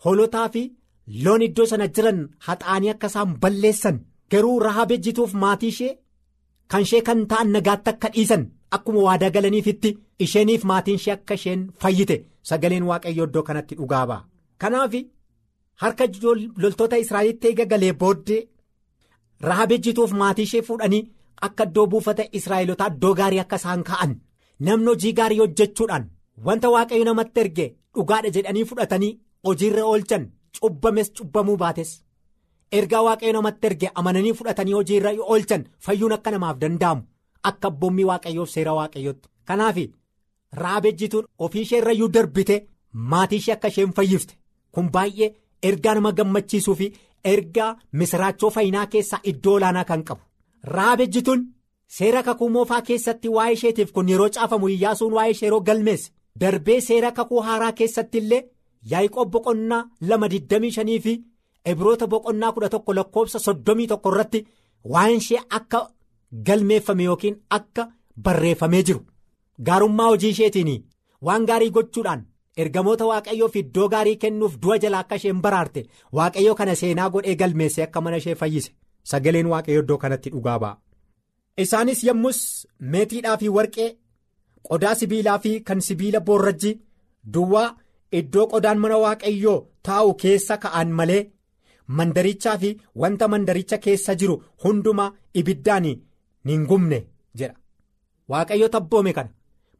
hoolotaa 0.04 0.48
fi 0.54 0.62
loon 1.24 1.42
iddoo 1.48 1.66
sana 1.72 1.86
jiran 1.96 2.20
haxaanii 2.46 2.90
akka 2.94 3.06
isaan 3.12 3.36
balleessan 3.42 4.00
garuu 4.30 4.58
rahaab 4.66 4.90
ejjituuf 4.96 5.32
maatii 5.42 5.68
ishee. 5.74 5.98
Kan 6.70 6.82
ishee 6.86 7.02
kan 7.06 7.26
ta'an 7.30 7.48
nagaatti 7.54 7.90
akka 7.92 8.08
dhiisan 8.14 8.42
akkuma 8.76 9.00
waadaa 9.06 9.30
galaniifitti 9.36 9.90
isheeniif 10.24 10.64
maatiin 10.70 10.96
ishee 11.00 11.14
akka 11.16 11.34
isheen 11.40 11.60
fayyite 11.80 12.16
sagaleen 12.50 12.86
waaqayyoo 12.90 13.26
iddoo 13.28 13.42
kanatti 13.48 13.74
dhugaa 13.78 14.06
ba'a. 14.10 14.24
Kanaaf 14.60 14.94
harka 15.82 16.04
loltoota 16.62 16.96
Israa'elitti 17.04 17.46
eega 17.48 17.64
galee 17.72 17.92
booddee 18.00 18.40
rahaab 19.48 19.72
ejjituuf 19.76 20.12
maatii 20.20 20.42
ishee 20.48 20.62
fuudhanii 20.68 21.02
akka 21.46 21.64
iddoo 21.68 21.86
buufata 21.92 22.24
Israa'elotaa 22.38 22.90
iddoo 22.94 23.14
gaarii 23.20 23.40
akka 23.44 23.56
isaan 23.62 23.82
ka'an 23.88 24.12
namni 24.66 24.86
hojii 24.92 25.12
gaarii 25.18 25.38
hojjechuudhaan 25.42 26.04
wanta 26.46 26.68
waaqayyo 26.74 27.04
namatti 27.08 27.40
erge 27.44 27.66
dhugaadha 27.94 28.30
jedhanii 28.36 28.64
fudhatanii 28.70 29.12
hojiirra 29.46 29.84
oolchan 29.90 30.24
cubbames 30.60 31.08
cubbamuu 31.18 31.56
baates. 31.62 31.90
Ergaa 32.78 33.02
waaqayyo 33.06 33.32
namatti 33.36 33.66
erge 33.70 33.90
amananii 34.00 34.32
fudhatanii 34.38 34.72
hojiirra 34.78 35.10
oolchan 35.32 35.64
fayyuun 35.86 36.12
akka 36.16 36.30
namaaf 36.34 36.58
danda'amu 36.62 37.02
akka 37.50 37.68
abboommii 37.68 38.04
waaqayyoof 38.10 38.50
seera 38.54 38.72
waaqayyootti. 38.78 39.28
Kanaaf 39.48 39.76
rahaab 40.62 40.84
ejjituun 40.90 41.26
ofii 41.38 41.62
ishee 41.66 41.78
irrayyuu 41.82 42.08
darbite 42.14 42.56
maatii 42.92 43.36
ishee 43.42 43.54
akka 43.54 43.68
isheen 43.68 43.92
fayyifte. 43.96 44.34
Kun 44.72 44.90
baay'ee 44.94 45.34
ergaa 45.62 45.94
nama 45.94 46.12
gammachiisuu 46.12 46.74
fi 46.74 46.92
ergaa 47.32 47.76
misiraachoo 47.92 48.50
fayyinaa 48.50 48.86
keessaa 48.86 49.20
iddoo 49.32 49.54
olaanaa 49.56 49.84
kan 49.84 50.04
qabu. 50.04 50.20
Rahaab 50.74 51.00
ejjituun 51.00 51.46
seera 51.96 52.22
kakuu 52.22 52.48
moofaa 52.50 52.82
keessatti 52.82 53.28
waa'ee 53.36 53.52
isheetiif 53.58 53.92
kun 53.92 54.08
yeroo 54.08 54.28
caafamu 54.36 54.68
iyyaasuun 54.68 55.12
waa'ee 55.16 55.30
ishee 55.36 55.46
yeroo 55.46 55.60
galmeesse. 55.60 56.12
Darbee 56.40 56.80
seera 56.80 57.12
kakuu 57.12 57.40
haaraa 57.46 57.72
keessatti 57.72 58.18
illee 58.18 58.42
yaa'ii 58.90 59.26
boqonnaa 59.32 59.84
lama 60.08 60.28
digdamii 60.30 60.70
shanii 60.76 61.00
fi. 61.00 61.14
Ibroota 61.70 62.06
boqonnaa 62.06 62.52
kudha 62.52 62.68
tokko 62.68 62.94
lakkoofsa 62.94 63.38
soddomii 63.38 63.86
tokko 63.86 64.10
irratti 64.12 64.40
waan 64.92 65.10
ishee 65.16 65.40
akka 65.58 65.80
galmeeffame 66.46 67.04
yookiin 67.04 67.36
akka 67.58 67.84
barreeffamee 68.24 68.82
jiru 68.88 69.00
gaarummaa 69.66 70.06
hojii 70.12 70.30
isheetiin 70.34 70.70
waan 71.28 71.44
gaarii 71.50 71.70
gochuudhaan 71.76 72.24
ergamoota 72.64 73.06
waaqayyoof 73.10 73.56
iddoo 73.60 73.88
gaarii 73.88 74.16
kennuuf 74.24 74.56
du'a 74.62 74.78
jala 74.84 74.98
akka 75.04 75.14
isheen 75.20 75.40
baraarte 75.44 75.84
waaqayyoo 76.18 76.54
kana 76.60 76.74
seenaa 76.80 77.10
godhee 77.10 77.34
galmeesse 77.42 77.82
akka 77.84 78.00
mana 78.00 78.16
ishee 78.22 78.34
fayyise 78.40 78.72
sagaleen 79.12 79.46
waaqayyoo 79.52 79.82
iddoo 79.84 79.98
kanatti 79.98 80.30
dhugaa 80.34 80.58
ba'a. 80.58 80.76
Isaanis 81.62 82.02
yommus 82.04 82.40
meetiidhaa 82.94 83.36
fi 83.38 83.48
warqee 83.58 83.88
qodaa 84.68 84.94
sibiilaa 84.94 85.38
fi 85.38 85.52
kan 85.60 85.80
sibiila 85.88 86.20
boorrajji 86.20 86.72
duwwaa 87.34 87.68
iddoo 88.20 88.46
qodaan 88.52 88.78
mana 88.78 88.98
waaqayyoo 89.04 89.56
taa'u 89.82 90.14
keessa 90.14 90.56
ka'an 90.66 90.90
malee. 91.00 91.22
Mandarichaa 91.98 92.56
fi 92.62 92.70
wanta 93.02 93.28
mandaricha 93.32 93.78
keessa 93.86 94.14
jiru 94.20 94.36
hundumaa 94.64 95.12
ibiddaan 95.40 95.86
hin 96.50 96.66
gubne 96.70 96.98
jedha. 97.40 97.54
Waaqayyo 98.30 98.68
tabboome 98.74 99.12
kana. 99.16 99.30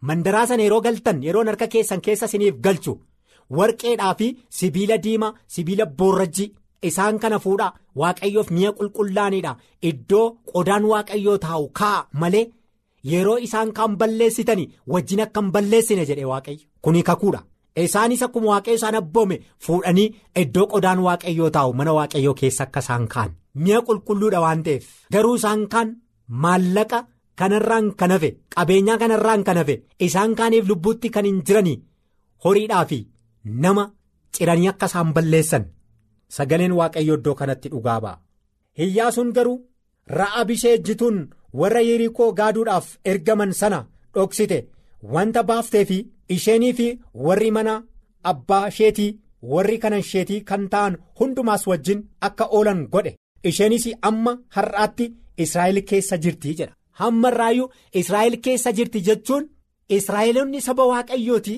Mandaraa 0.08 0.46
sana 0.50 0.62
yeroo 0.66 0.80
galtan 0.86 1.22
yeroon 1.26 1.46
harka 1.50 1.66
keessan 1.74 2.00
keessa 2.06 2.26
isiniif 2.30 2.56
galchu 2.64 2.94
warqeedhaa 3.58 4.14
fi 4.20 4.28
sibiila 4.58 4.96
diimaa 5.04 5.32
sibiila 5.56 5.86
boorrajji 6.00 6.46
isaan 6.90 7.18
kana 7.22 7.38
fuudhaa 7.44 7.72
waaqayyoof 8.02 8.50
mi'a 8.56 8.72
qulqullaaniidha 8.78 9.52
iddoo 9.90 10.26
qodaan 10.52 10.84
waaqayyoo 10.92 11.36
taa'u 11.46 11.68
kaa'a 11.80 12.06
malee 12.24 12.44
yeroo 13.12 13.38
isaan 13.46 13.72
kan 13.78 13.96
balleessitanii 14.00 14.68
wajjin 14.94 15.20
akka 15.26 15.40
hin 15.42 15.50
balleessine 15.56 16.04
jedhe 16.10 16.24
waaqayyo. 16.32 16.66
Kuni 16.84 17.02
kakuudha 17.08 17.40
isaanis 17.76 18.22
akkuma 18.26 18.46
waaqayyo 18.52 18.76
isaan 18.78 18.94
abboome 19.00 19.36
fuudhanii 19.66 20.08
iddoo 20.42 20.66
qodaan 20.72 20.98
waaqayyoo 21.06 21.50
taa'u 21.56 21.72
mana 21.78 21.92
waaqayyoo 21.98 22.34
keessa 22.40 22.62
akka 22.64 22.80
isaan 22.84 23.06
kaan. 23.14 23.30
Mi'a 23.54 23.80
qulqulluudha 23.86 24.40
waan 24.44 24.62
ta'eef. 24.66 24.84
Garuu 25.12 25.34
isaan 25.40 25.68
kaan 25.72 25.88
maallaqa 26.42 26.98
kanarraan 27.38 27.86
kan 27.98 28.10
hafe 28.14 28.30
qabeenyaa 28.54 28.98
kanarraan 29.02 29.44
kan 29.44 29.56
hafe 29.60 29.74
isaan 30.06 30.34
kaaniif 30.38 30.68
lubbuutti 30.68 31.08
kan 31.14 31.24
hin 31.28 31.42
jiranii 31.46 31.78
horiidhaa 32.44 32.84
fi 32.90 32.98
nama 33.44 33.84
ciranii 34.36 34.68
akka 34.72 34.86
isaan 34.86 35.12
balleessan. 35.14 35.64
Sagaleen 36.36 36.72
waaqayyo 36.78 37.14
iddoo 37.18 37.34
kanatti 37.34 37.68
dhugaa 37.72 38.00
ba'a. 38.00 38.18
Hiyyaasuun 38.78 39.32
garuu 39.36 39.58
ra'a 40.18 40.44
bishee 40.44 40.74
ejjituun 40.78 41.18
warra 41.60 41.80
yerikoo 41.88 42.32
gaaduudhaaf 42.38 42.86
ergaman 43.04 43.52
sana 43.60 43.80
dhoksite 44.14 44.58
wanta 45.14 45.42
baaftee 45.50 45.84
fi 45.90 45.98
isheenii 46.36 46.72
fi 46.78 46.86
warri 47.26 47.50
mana 47.56 47.74
abbaa 48.30 48.68
isheetii 48.68 49.10
warri 49.54 49.78
kanan 49.82 50.00
isheetii 50.04 50.40
kan 50.50 50.68
ta'an 50.72 50.96
hundumaas 51.20 51.66
wajjin 51.70 52.00
akka 52.28 52.44
oolan 52.56 52.86
godhe 52.92 53.16
isheenis 53.50 53.88
amma 54.10 54.32
har'aatti 54.56 55.06
Israa'el 55.44 55.78
keessa 55.90 56.16
jirti 56.24 56.54
jedha. 56.58 56.74
Hamma 57.00 57.28
irraayyuu 57.32 57.70
Israa'el 58.00 58.36
keessa 58.44 58.70
jirti 58.78 59.00
jechuun 59.08 59.44
Israa'eloonni 59.98 60.60
saba 60.60 60.84
waaqayyooti. 60.92 61.56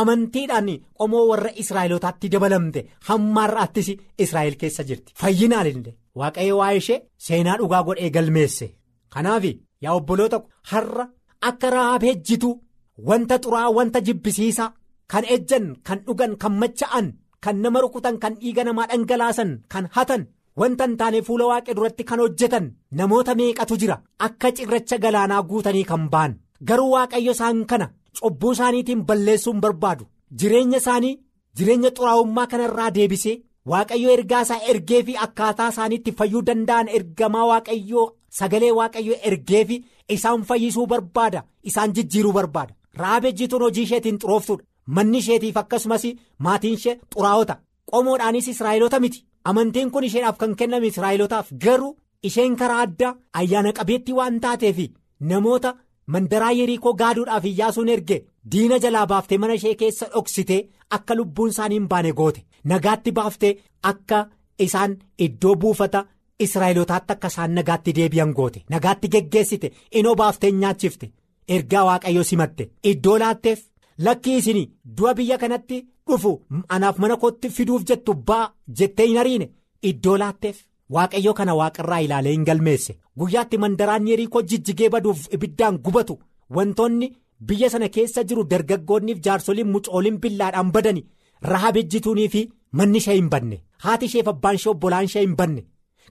amantiidhaan 0.00 0.68
qomoo 0.98 1.24
warra 1.30 1.50
israa'elotaatti 1.62 2.26
dabalamte 2.32 2.80
hamma 3.08 3.40
har'aattis 3.44 3.88
israa'el 4.24 4.56
keessa 4.62 4.82
jirti 4.88 5.12
fayyinaan 5.20 5.66
illee 5.72 5.94
waaqayyo 6.20 6.54
waa'ee 6.60 6.78
ishee 6.82 6.98
seenaa 7.26 7.56
dhugaa 7.60 7.82
godhee 7.88 8.10
galmeesse 8.16 8.66
kanaaf 9.14 9.44
yaa 9.84 9.94
obboloota 9.98 10.38
har'a 10.70 11.04
akka 11.50 11.68
rahaab 11.76 12.02
ejjitu 12.12 12.50
wanta 12.98 13.38
xuraa 13.44 13.70
wanta 13.76 14.00
jibbisiisaa 14.06 14.72
kan 15.12 15.24
ejjan 15.34 15.66
kan 15.86 15.98
dhugan 16.06 16.36
kan 16.42 16.54
macha'an 16.60 17.06
kan 17.44 17.56
nama 17.62 17.80
rukutan 17.84 18.16
kan 18.22 18.34
dhiiga 18.40 18.64
namaa 18.64 18.86
dhangalaasan 18.90 19.50
kan 19.72 19.88
hatan. 19.96 20.22
Wanta 20.60 20.84
hin 20.86 20.96
taane 20.96 21.20
fuula 21.26 21.44
waaqee 21.50 21.74
duratti 21.76 22.04
kan 22.08 22.20
hojjetan 22.22 22.66
namoota 22.98 23.34
meeqatu 23.34 23.76
jira? 23.80 23.96
Akka 24.26 24.48
cirracha 24.56 24.96
galaanaa 25.04 25.42
guutanii 25.48 25.84
kan 25.90 26.04
ba'an. 26.12 26.32
Garuu 26.68 26.90
waaqayyo 26.94 27.32
isaan 27.32 27.64
kana. 27.70 27.86
cubbuu 28.18 28.52
isaaniitiin 28.52 29.02
balleessuun 29.08 29.60
barbaadu. 29.60 30.04
Jireenya 30.38 30.78
isaanii 30.82 31.18
jireenya 31.56 31.90
xuraa'ummaa 31.96 32.46
kanarraa 32.52 32.90
deebisee 32.96 33.36
waaqayyo 33.70 34.08
ergaa 34.16 34.42
isaa 34.46 34.60
ergee 34.70 35.02
fi 35.06 35.16
akkaataa 35.24 35.68
isaaniitti 35.72 36.12
fayyuu 36.18 36.42
danda'an 36.48 36.88
ergamaa 36.98 37.46
waaqayyoo 37.50 38.06
sagalee 38.38 38.72
waaqayyoo 38.78 39.18
ergee 39.30 39.64
fi 39.68 39.76
isaan 40.16 40.42
fayyisuu 40.48 40.86
barbaada 40.92 41.40
isaan 41.70 41.92
jijjiiruu 41.96 42.32
barbaada 42.38 42.74
rahaab 43.02 43.24
ejjituun 43.30 43.62
hojii 43.62 43.82
isheetiin 43.88 44.18
xurooftuudha. 44.22 44.64
Manni 44.86 45.18
isheetiif 45.18 45.56
akkasumas 45.56 46.02
maatiin 46.38 46.74
ishee 46.74 46.96
xuraa'ota. 47.14 47.56
Qomoodhaanis 47.90 48.48
israa'elota 48.48 49.00
miti. 49.00 49.24
Amantiin 49.44 49.90
kun 49.90 50.04
isheedhaaf 50.04 50.36
kan 50.38 50.56
kenname 50.56 50.86
israa'elotaaf 50.86 51.46
garuu 51.64 51.96
isheen 52.22 52.56
karaa 52.56 52.80
addaa 52.86 53.14
ayyaana 53.40 53.72
qabeettii 53.78 54.14
waan 54.18 54.40
taateef 54.40 54.78
namoota. 55.20 55.74
mandaraa 56.12 56.52
yerikoo 56.56 56.90
gaaduudhaaf 57.00 57.44
iyyaasuun 57.50 57.88
erge 57.92 58.16
diina 58.52 58.76
jalaa 58.84 59.04
baaftee 59.12 59.38
mana 59.42 59.54
ishee 59.58 59.74
keessa 59.82 60.06
dhoksitee 60.14 60.58
akka 60.96 61.14
lubbuun 61.16 61.48
isaanii 61.52 61.78
hin 61.78 61.86
baane 61.92 62.12
goote. 62.18 62.42
Nagaatti 62.72 63.12
baaftee 63.18 63.52
akka 63.90 64.18
isaan 64.66 64.96
iddoo 65.26 65.54
buufata 65.62 66.04
israa'elotaatti 66.46 67.12
akka 67.14 67.28
isaan 67.32 67.54
nagaatti 67.58 67.94
deebi'an 67.98 68.32
goote. 68.38 68.62
Nagaatti 68.70 69.08
geggeessite 69.14 69.70
inoo 70.00 70.14
baaftee 70.22 70.50
nyaachifte 70.60 71.10
ergaa 71.48 71.84
waaqayyoo 71.88 72.22
simatte. 72.30 72.70
Iddoo 72.90 73.18
laatteef 73.18 73.60
lakkii 73.98 74.36
isin 74.42 74.60
du'a 74.96 75.14
biyya 75.14 75.38
kanatti 75.38 75.80
dhufu 76.08 76.32
anaaf 76.68 76.98
mana 76.98 77.16
kootti 77.16 77.50
fiduuf 77.56 77.84
jettu 77.88 78.14
baa 78.14 78.52
jettee 78.78 79.06
hin 79.06 79.18
ariine. 79.18 79.50
Iddoo 79.82 80.16
laatteef. 80.18 80.56
waaqayyo 80.94 81.32
kana 81.36 81.54
waaqarraa 81.58 81.98
ilaalee 82.04 82.32
hin 82.32 82.42
galmeesse. 82.46 82.94
Guyyaatti 83.18 83.58
mandaraan 83.58 84.06
yerikoo 84.08 84.42
jijjigee 84.50 84.88
baduuf 84.94 85.22
ibiddaan 85.36 85.78
gubatu. 85.84 86.18
Wantoonni 86.56 87.08
biyya 87.48 87.70
sana 87.70 87.88
keessa 87.94 88.24
jiru 88.32 88.44
dargaggoonniif 88.50 89.20
jaarsoliin 89.26 89.66
mucooliin 89.76 90.18
billaadhaan 90.24 90.72
badani. 90.74 91.04
Rahaab 91.50 91.76
ejjituunii 91.82 92.28
fi 92.34 92.42
manni 92.72 92.98
ishee 93.02 93.14
hin 93.16 93.28
banne 93.32 93.60
haati 93.86 94.06
isheef 94.10 94.28
abbaan 94.32 94.54
ishee 94.60 94.70
obbolaan 94.74 95.04
ishee 95.08 95.22
hin 95.24 95.34
banne 95.40 95.64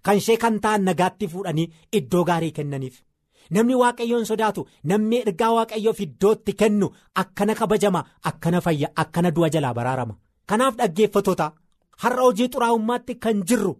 kan 0.08 0.18
ishee 0.24 0.38
kan 0.44 0.60
ta'an 0.66 0.84
nagaatti 0.90 1.28
fuudhanii 1.36 1.70
iddoo 2.00 2.24
gaarii 2.30 2.52
kennaniif 2.58 3.00
namni 3.56 3.76
waaqayyoon 3.82 4.26
sodaatu 4.32 4.62
namni 4.92 5.18
ergaa 5.26 5.52
waaqayyoof 5.58 6.00
iddootti 6.06 6.54
kennu 6.62 6.88
akkana 7.22 7.54
kabajama 7.60 8.02
akkana 8.30 8.62
fayya 8.66 8.88
akkana 9.04 9.32
du'a 9.36 9.50
jalaa 9.56 9.74
baraarama. 9.78 10.16
Kanaaf 10.50 10.76
dhaggeeffatoota 10.80 11.48
har'a 12.04 12.22
hojii 12.28 12.50
xuraa'ummaatti 12.54 13.14
kan 13.24 13.44
jirru. 13.50 13.74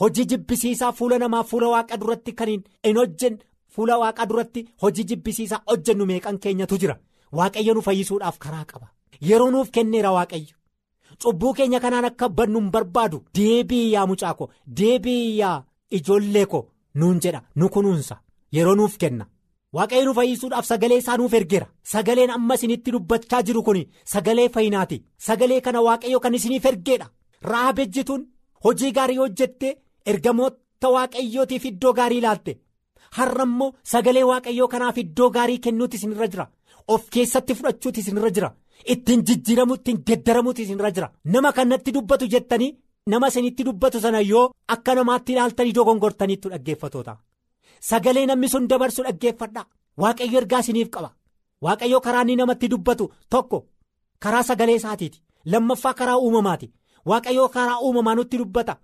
hojii 0.00 0.24
jibbisiisaa 0.30 0.92
fuula 0.98 1.16
namaa 1.22 1.42
fuula 1.50 1.68
waaqa 1.74 1.96
duratti 2.00 2.32
kan 2.38 2.48
hin 2.84 2.96
hojjen 3.00 3.34
fuula 3.74 3.98
waaqa 4.02 4.26
duratti 4.30 4.60
hojii 4.82 5.04
jibbisiisaa 5.10 5.60
hojjennu 5.70 6.04
meeqan 6.10 6.38
keenyatu 6.42 6.78
jira? 6.82 6.96
Waaqayyo 7.38 7.74
nu 7.74 7.82
fayyisuudhaaf 7.86 8.38
karaa 8.44 8.64
qaba. 8.70 8.86
Yeroo 9.28 9.50
nuuf 9.50 9.70
kenneera 9.76 10.10
waaqayyo. 10.16 10.54
Cubbuu 11.22 11.52
keenya 11.58 11.80
kanaan 11.84 12.04
akka 12.08 12.28
bannu 12.38 12.58
hin 12.60 12.70
barbaadu 12.74 13.18
deebii 13.38 13.92
yaa 13.92 14.06
mucaa 14.10 14.34
ko 14.38 14.50
deebii 14.80 15.38
yaa 15.40 15.64
ijoollee 15.98 16.46
ko 16.52 16.60
nuun 17.00 17.20
jedha 17.24 17.40
nu 17.56 17.68
kunuunsa 17.74 18.16
yeroo 18.52 18.74
nuuf 18.74 18.96
kenna. 18.98 19.26
Waaqayyo 19.76 20.04
nu 20.06 20.14
fayyisuudhaaf 20.18 20.66
sagalee 20.70 20.98
isaa 21.02 21.16
nuuf 21.16 21.32
ergeera 21.38 21.66
sagaleen 21.92 22.30
amma 22.30 22.54
isinitti 22.54 22.90
dubbachaa 22.94 23.42
jiru 23.46 23.62
kun 23.66 23.78
sagalee 24.12 24.48
fayyinaati 24.54 24.98
sagalee 25.26 25.60
kana 25.60 25.80
waaqayyo 25.86 26.20
kan 26.20 26.34
isiniif 26.34 26.64
ergeedha. 26.70 27.06
Rahaab 27.50 27.78
ejjituun 27.84 28.26
hojii 28.64 28.92
gaarii 28.96 29.16
hojjettee 29.22 29.72
ergamoota 30.06 30.88
waaqayyootiif 30.96 31.64
iddoo 31.70 31.92
gaarii 31.98 32.18
ilaalte. 32.22 32.52
Har'a 33.16 33.44
immoo 33.48 33.72
sagalee 33.92 34.24
waaqayyoo 34.30 34.68
kanaaf 34.68 34.98
iddoo 34.98 35.30
gaarii 35.30 35.58
kennuuti 35.64 35.96
isinirra 35.96 36.26
jira. 36.32 36.46
Of 36.88 37.08
keessatti 37.10 37.54
fudhachuuti 37.54 38.00
isinirra 38.00 38.30
jira. 38.36 38.52
Ittiin 38.92 39.24
jijjiiramu 39.26 39.74
ittiin 39.74 39.98
geddaramuuti 40.06 40.62
isinirra 40.62 40.90
jira. 40.96 41.10
Nama 41.24 41.52
kanatti 41.52 41.92
dubbatu 41.94 42.26
jettanii 42.32 42.72
nama 43.06 43.28
isinitti 43.28 43.64
dubbatu 43.64 44.00
sana 44.00 44.20
yoo 44.20 44.50
akka 44.68 44.94
namaatti 44.94 45.32
ilaaltanii 45.32 45.72
dogongortaniittu 45.74 46.48
dhaggeeffatoota 46.52 47.16
sagalee 47.90 48.26
namni 48.26 48.48
sun 48.48 48.68
dabarsu 48.70 49.02
dhaggeeffadhaa 49.06 49.64
waaqayyo 50.02 50.38
ergaa 50.42 50.60
isiniif 50.64 50.88
qaba. 50.94 51.10
Waaqayyo 51.64 52.00
karaa 52.06 52.22
inni 52.24 52.36
namatti 52.40 52.68
dubbatu 52.72 53.04
tokko 53.30 53.58
karaa 54.22 54.42
sagalee 54.50 54.76
isaatiiti. 54.80 55.18
Lammaffaa 55.52 55.94
karaa 56.00 56.18
uumamaati. 56.24 56.68
waaqayyoo 57.10 57.48
karaa 57.54 57.78
uumamaa 57.86 58.14
nutti 58.18 58.38
dubbata. 58.40 58.74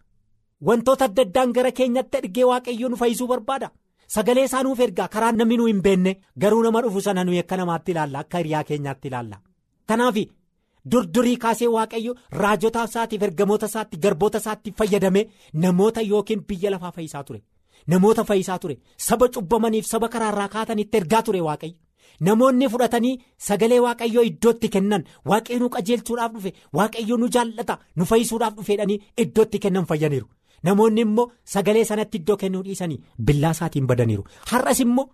Wantoota 0.67 1.05
adda 1.05 1.23
addaan 1.27 1.53
gara 1.57 1.71
keenyatti 1.79 2.17
ergee 2.19 2.45
waaqayyoo 2.51 2.89
nu 2.91 2.97
fayyisuu 3.03 3.27
barbaada. 3.33 3.69
Sagalee 4.15 4.45
isaa 4.49 4.63
nuuf 4.63 4.81
ergaa 4.87 5.09
karaa 5.15 5.33
namni 5.33 5.57
nu 5.61 5.67
hin 5.71 5.83
beenne 5.85 6.13
garuu 6.45 6.63
nama 6.63 6.81
dhufu 6.83 7.01
sana 7.07 7.25
nuyi 7.25 7.39
akka 7.43 7.57
namaatti 7.61 7.91
ilaalla. 7.93 8.19
Akka 8.25 8.39
hiriyaa 8.39 8.65
keenyaatti 8.65 9.09
ilaalla. 9.09 9.37
Kanaaf 9.89 10.17
durdurii 10.93 11.37
kaasee 11.45 11.69
waaqayyo 11.77 12.15
raajota 12.43 12.85
isaatiif 12.89 13.23
ergamoota 13.23 13.67
isaatti 13.71 13.97
garboota 14.05 14.39
isaatti 14.43 14.73
fayyadamee 14.79 15.25
namoota 15.65 16.01
yookiin 16.11 16.45
biyya 16.49 16.71
lafaa 16.75 16.93
fayyisaa 16.99 17.23
ture 17.25 17.43
namoota 17.87 18.25
fayyisaa 18.25 18.59
ture. 18.59 18.79
Saba 18.97 19.29
cubbamaniif 19.29 19.87
saba 19.87 20.09
karaarraa 20.09 20.49
kaatanitti 20.49 20.97
ergaa 20.99 21.23
ture 21.23 21.41
waaqayyo. 21.49 21.77
namoonni 22.27 22.67
fudhatanii 22.73 23.19
sagalee 23.49 23.81
waaqayyoo 23.87 24.23
iddootti 24.31 24.69
kennan. 24.75 25.03
Waaqayyo 25.31 25.59
nu 25.61 25.69
qajeelchuudhaaf 25.75 26.33
dhufe. 26.35 26.51
Waaqayyo 26.77 27.17
nu 27.17 27.29
jaallata. 27.35 27.79
Nu 27.97 28.05
fayyisuudhaaf 28.11 28.55
dhufeedhanii 28.57 28.99
iddootti 29.25 29.59
kennan 29.65 29.87
fayyaniiru. 29.91 30.27
Namoonni 30.65 31.01
immoo 31.07 31.27
sagalee 31.55 31.85
sanatti 31.91 32.17
iddoo 32.21 32.37
kennuu 32.41 32.63
dhiisanii 32.67 32.99
billaa 33.27 33.51
isaatiin 33.57 33.87
badaniiru. 33.91 34.25
Har'as 34.51 34.81
immoo 34.85 35.07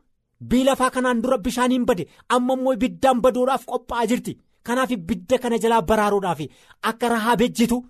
bii 0.51 0.65
lafaa 0.69 0.91
kanaan 0.95 1.21
dura 1.23 1.39
bishaaniin 1.39 1.85
bade 1.91 2.07
amma 2.29 2.55
immoo 2.59 2.73
ibiddaan 2.79 3.21
baduudhaaf 3.27 3.65
qophaa'aa 3.73 4.07
jirti. 4.13 4.33
Kanaaf 4.67 4.91
ibidda 4.97 5.39
kana 5.39 5.59
jalaa 5.59 5.83
baraaruudhaaf 5.91 6.41
akka 6.93 7.09
rahaab 7.15 7.41
ejjitu 7.49 7.85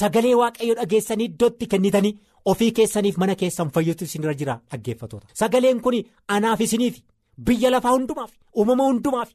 sagalee 0.00 0.34
waaqayyo 0.42 0.74
dhageessanii 0.78 1.24
iddootti 1.30 1.66
kennitanii 1.72 2.14
ofii 2.52 2.72
keessaniif 2.76 3.16
mana 3.16 3.34
keessan 3.34 3.70
fayyatu 3.74 4.04
isinirra 4.04 4.34
jira 4.40 4.60
dhaggeeffatoota. 4.70 5.26
Sagaleen 5.40 5.80
kun 5.80 5.94
anaaf 6.28 6.60
isiniif. 6.60 7.02
biyya 7.46 7.70
lafaa 7.70 7.92
hundumaaf 7.94 8.30
uumama 8.58 8.84
hundumaaf 8.88 9.30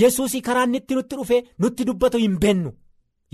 yesuusii 0.00 0.40
karaa 0.46 0.64
inni 0.66 0.80
nutti 0.98 1.16
dhufee 1.16 1.40
nutti 1.58 1.84
dubbatu 1.88 2.18
hin 2.22 2.38
beennu 2.44 2.70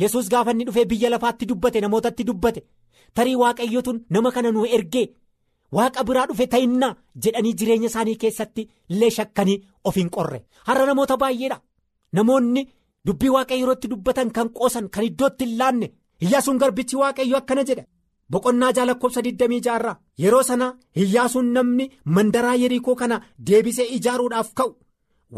yesus 0.02 0.28
gaafa 0.32 0.50
inni 0.54 0.64
dhufee 0.68 0.84
biyya 0.92 1.10
lafaatti 1.10 1.46
dubbate 1.50 1.80
namootatti 1.84 2.24
dubbate 2.30 2.62
tarii 3.14 3.36
waaqayyotuun 3.42 4.00
nama 4.10 4.32
kana 4.34 4.50
nu 4.56 4.66
ergee 4.78 5.04
waaqa 5.78 6.04
biraa 6.08 6.26
dhufe 6.30 6.46
ta'innaa 6.54 6.92
jedhanii 7.26 7.54
jireenya 7.60 7.88
isaanii 7.92 8.16
keessatti 8.24 8.68
illee 8.88 9.10
shakkanii 9.18 9.62
of 9.84 9.96
hin 9.96 10.10
qorre. 10.16 10.38
Har'a 10.66 10.86
namoota 10.86 11.16
baay'eedha. 11.22 11.60
Namoonni 12.12 12.68
dubbii 13.06 13.28
waaqayyoo 13.36 13.76
dubbatan 13.90 14.30
kan 14.36 14.48
qoosan 14.58 14.88
kan 14.90 15.04
iddootti 15.04 15.44
hin 15.46 15.58
laanne. 15.58 15.92
Iyyaasuun 16.24 16.58
garbichi 16.58 16.96
waaqayyo 16.96 17.36
akkana 17.36 17.64
jedha 17.70 17.84
boqonnaa 18.32 18.72
jaa 18.76 18.84
lakkoofsa 18.90 19.20
26 19.28 19.94
yeroo 20.24 20.42
sana 20.50 20.68
hiyyaasuun 20.98 21.48
namni 21.56 21.86
mandaraa 22.18 22.54
yerikoo 22.62 22.94
kana 23.00 23.20
deebisee 23.50 23.86
ijaaruudhaaf 23.96 24.52
ka'u. 24.60 24.70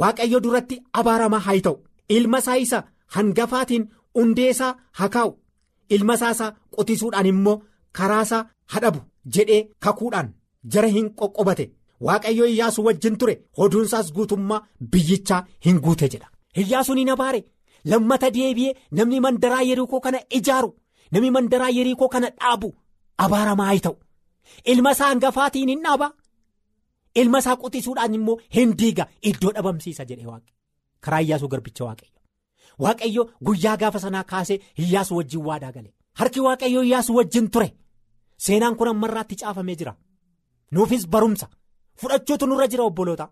Waaqayyo 0.00 0.40
duratti 0.44 0.76
abaaramaa 1.00 1.38
haa 1.46 1.60
ta'u. 1.66 1.76
Ilma 2.16 2.38
isaa 2.44 2.56
isa 2.64 2.82
hangafaatiin 3.16 3.84
hundeesaa 4.18 4.74
haa 4.98 5.08
kaa'u. 5.16 5.32
Ilma 5.96 6.14
isaa 6.20 6.52
qotisuudhaan 6.76 7.26
immoo 7.32 7.56
karaasaa 7.98 8.42
hadhabu 8.74 9.00
jedhee 9.36 9.62
kakuudhaan 9.86 10.28
jara 10.76 10.88
hin 10.98 11.10
qoqqobate. 11.22 11.66
Waaqayyo 12.06 12.44
hiyyaasuu 12.50 12.84
wajjin 12.86 13.16
ture. 13.18 13.34
Oduunsaas 13.64 14.12
guutummaa 14.14 14.62
biyyichaa 14.92 15.44
hin 15.66 15.80
guute 15.84 16.08
jedha. 16.14 16.28
Hiyyaasuun 16.56 16.98
hin 17.02 17.10
abaare 17.16 17.44
lammata 17.92 18.30
deebi'ee 18.38 18.74
namni 18.98 19.20
mandaraa 19.26 19.62
yerikoo 19.70 20.00
kana 20.06 20.18
ijaaru. 20.38 20.70
Namni 21.12 21.30
mandaraa 21.36 21.70
yerikoo 21.78 22.08
kana 22.08 22.30
dhaabu 22.38 22.74
abaaramaa 23.26 23.66
haa 23.70 23.78
ta'u 23.86 23.96
ilma 24.72 24.90
isaa 24.96 25.08
hangafaatiin 25.12 25.68
hin 25.72 25.82
dhaaba 25.86 26.08
ilma 27.22 27.38
isaa 27.44 27.56
qotisuudhaan 27.62 28.14
immoo 28.18 28.36
hin 28.56 28.74
diiga 28.82 29.06
iddoo 29.30 29.52
dhabamsiisa 29.58 30.04
jedhe 30.10 30.26
waaqe 30.32 30.52
karaa 31.06 31.20
hiyyaasuu 31.24 31.48
garbicha 31.54 31.84
waaqayyo 31.88 32.20
waaqayyo 32.86 33.22
guyyaa 33.48 33.76
gaafa 33.82 33.98
sanaa 34.06 34.24
kaasee 34.32 34.58
hiyyaasuu 34.80 35.16
wajjin 35.20 35.42
waadaa 35.48 35.72
gale 35.76 35.90
harki 36.22 36.40
waaqayyo 36.46 36.80
hiyyaasuu 36.86 37.16
wajjin 37.20 37.50
ture 37.56 37.68
seenaan 38.46 38.76
kun 38.80 38.88
ammarraatti 38.94 39.36
caafamee 39.42 39.76
jira 39.82 39.94
nuufis 40.78 41.06
barumsa 41.16 41.48
fudhachuutu 42.02 42.46
nurra 42.52 42.66
jira 42.74 42.84
obboloota 42.90 43.28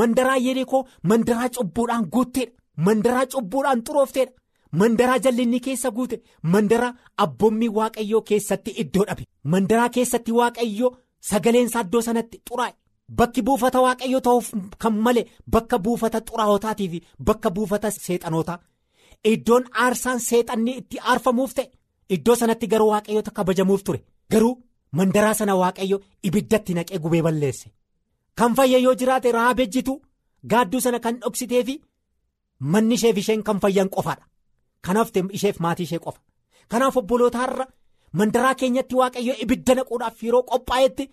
mandaraa 0.00 0.36
yerikoo 0.46 0.82
mandaraa 1.12 1.48
cubbuudhaan 1.58 2.04
guutteedha 2.14 2.52
mandaraa 2.88 3.26
cubbuudhaan 3.34 3.82
xuroofteedha 3.86 4.32
mandaraa 4.80 5.18
jallinni 5.24 5.60
keessa 5.66 5.90
guute 5.96 6.16
mandaraa 6.54 6.92
abboommii 7.24 7.68
waaqayyoo 7.78 8.22
keessatti 8.30 8.70
iddoo 8.82 9.04
dhabe 9.08 9.24
mandaraa 9.54 9.88
keessatti 9.96 10.32
waaqayyoo 10.40 10.90
sagaleensaa 11.30 11.82
iddoo 11.86 12.02
sanatti 12.08 12.36
xuraa'e. 12.48 12.72
Bakki 13.18 13.42
buufata 13.46 13.80
waaqayyoo 13.86 14.20
ta'uuf 14.26 14.48
kan 14.82 14.94
malee 15.06 15.24
bakka 15.54 15.76
buufata 15.84 16.18
xuraa'otaatii 16.28 16.88
fi 16.92 16.98
bakka 17.28 17.50
buufata 17.56 17.90
seexanootaa. 17.90 18.58
Iddoon 19.32 19.64
aarsaan 19.84 20.20
seexanni 20.28 20.72
itti 20.80 20.96
aarfamuuf 21.10 21.52
ta'e 21.56 21.66
iddoo 22.16 22.36
sanatti 22.40 22.66
garuu 22.72 22.90
waaqayyoota 22.92 23.30
kabajamuuf 23.36 23.82
ture. 23.86 24.00
Garuu 24.32 24.54
mandaraa 24.98 25.34
sana 25.34 25.54
waaqayyo 25.62 25.96
ibiddatti 26.26 26.72
naqee 26.74 26.98
gubee 27.04 27.22
balleesse. 27.26 27.68
Kan 28.38 28.54
fayya 28.56 28.78
yoo 28.84 28.94
jiraate 29.00 29.32
rahaab 29.32 29.58
ejjitu 29.64 29.94
gaadduu 30.50 30.80
sana 30.80 30.98
kan 31.04 31.14
dhoksitee 31.22 31.62
fi 31.68 31.74
manni 32.72 32.94
isheef 32.94 33.16
isheen 33.22 33.42
kan 33.46 33.58
fayyan 33.62 33.88
qofaadha 33.94 34.24
kanaaf 34.86 35.10
isheef 35.38 35.58
maatii 35.60 35.82
ishee 35.88 35.98
qofa. 35.98 36.20
Kanaaf 36.68 36.96
obbolootaarra 36.96 37.66
mandaraa 38.12 38.54
keenyatti 38.60 38.94
waaqayyo 39.00 39.34
ibidda 39.44 39.74
naquudhaaf 39.74 40.22
yeroo 40.22 40.42
qophaa'etti 40.50 41.04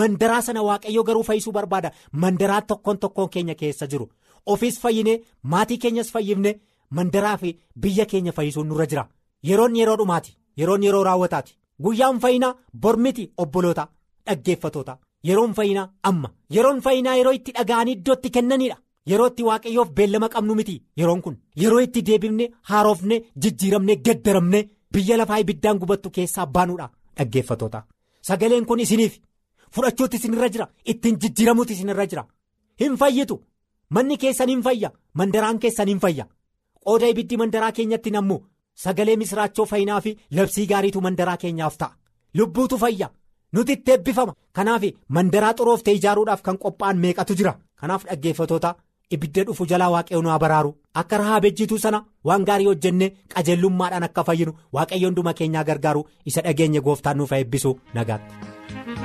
mandaraa 0.00 0.42
sana 0.42 0.62
waaqayyo 0.68 1.02
garuu 1.08 1.22
fayyisuu 1.28 1.52
barbaada. 1.52 1.90
Mandaraa 2.12 2.60
tokkoon 2.62 2.98
tokkoon 2.98 3.28
keenya 3.28 3.54
keessa 3.54 3.86
jiru. 3.86 4.06
Ofiis 4.46 4.80
fayyinee 4.80 5.16
maatii 5.42 5.78
keenyas 5.78 6.10
fayyifne 6.12 6.60
mandaraa 6.90 7.36
fi 7.36 7.58
biyya 7.80 8.06
keenya 8.06 8.32
fayyisuun 8.32 8.68
nurra 8.68 8.86
jira. 8.86 9.08
Yeroon 9.48 9.76
yeroo 9.76 9.96
dhumaati 9.98 10.36
yeroon 10.56 10.82
yeroo 10.82 11.04
raawwataati. 11.04 11.56
Guyyaan 11.82 12.20
fayyinaa 12.20 12.54
bormiti 12.82 13.32
obboloota 13.36 13.86
dhaggeeffatoota 14.26 14.98
yeroon 15.24 15.54
fayyinaa 15.54 15.88
amma. 16.02 16.28
Yeroon 16.50 16.80
fayyinaa 16.82 17.14
yeroo 17.16 17.32
itti 17.38 17.52
dhaga'anii 17.58 17.92
iddootti 17.98 18.30
kennanidha. 18.30 18.76
Yeroo 19.10 19.26
itti 19.30 19.42
waaqayyoof 19.48 19.90
beellama 19.96 20.28
qabnu 20.34 20.54
miti 20.54 20.76
yeroon 21.00 21.22
kun 21.24 21.36
yeroo 21.62 21.80
itti 21.86 22.02
deebifne 22.08 22.50
haarofne 22.70 23.16
jijjiiramne 23.42 23.96
gaddaramne 24.06 24.60
biyya 24.92 25.16
lafaa 25.18 25.38
ibiddaan 25.44 25.78
gubattu 25.78 26.10
keessaa 26.10 26.46
baanuudha 26.46 26.90
dhaggeeffatoota 27.16 27.82
sagaleen 28.28 28.66
kun 28.66 28.80
isiniif. 28.80 29.14
Fudhachuutti 29.74 30.16
isinirra 30.16 30.48
jira. 30.54 30.66
Ittiin 30.84 31.16
jijjiiramuutti 31.20 31.72
isinirra 31.72 32.04
jira. 32.06 32.24
Hin 32.80 32.96
fayyitu. 32.96 33.36
Manni 33.90 34.16
keessan 34.18 34.48
hin 34.48 34.62
fayya. 34.62 34.90
Mandaraan 35.14 35.58
keessan 35.58 35.88
hin 35.88 36.00
fayya. 36.00 36.26
Qooda 36.84 37.08
ibiddi 37.08 37.36
mandaraa 37.36 37.72
keenyatti 37.72 38.10
nammu 38.10 38.36
sagalee 38.84 39.16
misraachoo 39.16 39.66
fayyinaa 39.70 40.00
fi 40.00 40.12
labsii 40.30 40.66
gaariitu 40.66 41.00
mandaraa 41.00 41.36
keenyaaf 41.36 41.76
ta'a. 41.78 41.96
Lubbuutu 42.34 42.78
fayya. 42.78 43.10
Nuti 43.52 43.72
itti 43.72 43.90
eebbifama. 43.92 44.34
Kanaaf 44.52 44.82
mandaraa 45.08 45.54
xurooftee 45.54 45.94
ijaaruudhaaf 45.94 46.42
kan 46.42 46.58
qophaa'an 46.58 46.98
meeqatu 46.98 47.34
jira? 47.34 47.54
Kanaaf 47.80 48.04
dhaggeeffatoota. 48.04 48.74
Ibidda 49.16 49.44
dhufu 49.48 49.66
jalaa 49.72 49.90
waaqayyoon 49.94 50.24
nu 50.28 50.38
baraaru 50.44 50.72
akka 51.02 51.18
rahaab 51.22 51.44
ejjituu 51.50 51.78
sana 51.84 52.00
waan 52.30 52.44
gaarii 52.48 52.68
hojjenne 52.70 53.12
qajeellummaadhaan 53.34 54.08
akka 54.08 54.24
fayyinu 54.30 54.52
waaqayyoon 54.78 55.10
hunduma 55.12 55.34
keenyaa 55.40 55.64
gargaaru 55.70 56.06
isa 56.32 56.44
dhageenye 56.48 56.80
gooftaan 56.88 57.16
nuuf 57.22 57.32
eebbisu 57.38 57.78
nagaatti. 57.94 59.01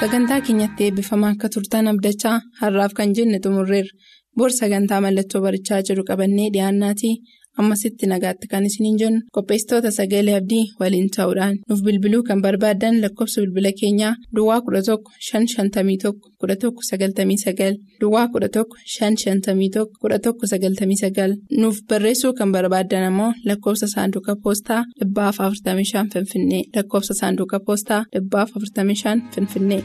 Sagantaa 0.00 0.40
keenyatti 0.46 0.82
eebbifamaa 0.86 1.30
akka 1.34 1.48
turtan 1.54 1.86
abdachaa 1.92 2.36
har'aaf 2.60 2.92
kan 2.98 3.14
jenne 3.18 3.38
xumurreerra. 3.44 3.92
Bor 4.38 4.50
sagantaa 4.60 5.00
mallattoo 5.04 5.40
barichaa 5.46 5.80
jedhu 5.88 6.02
qabannee 6.10 6.48
dhiyaannaatii 6.54 7.14
ammasitti 7.60 8.06
nagaatti 8.12 8.46
kan 8.52 8.66
isiniin 8.68 8.98
jennu 9.02 9.20
qopheessitoota 9.36 9.90
sagalee 9.98 10.36
abdii 10.40 10.64
waliin 10.80 11.08
ta'uudhaan 11.16 11.54
nuuf 11.68 11.80
bilbiluu 11.86 12.22
kan 12.28 12.40
barbaaddan 12.46 13.00
lakkoofsa 13.02 13.40
bilbila 13.42 13.72
keenyaa 13.80 14.14
duwwaa 14.36 14.60
11 14.66 14.98
551 15.30 16.12
11 16.42 16.70
99 16.80 17.76
duwwaa 18.00 18.26
11 18.34 18.64
551 18.98 19.86
11 20.02 20.32
99 20.42 21.36
nuuf 21.60 21.76
barreessuu 21.88 22.32
kan 22.38 22.52
barbaaddan 22.56 23.04
ammoo 23.10 23.32
lakkoofsa 23.48 23.86
saanduqa 23.94 24.36
poostaa 24.44 24.82
45 25.04 26.06
finfinnee 26.12 26.62
lakkoofsa 26.76 27.14
saanduqa 27.20 27.60
poostaa 27.66 28.04
45 28.14 29.20
finfinnee. 29.34 29.82